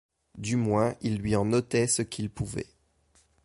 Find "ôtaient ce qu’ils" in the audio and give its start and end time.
1.53-2.31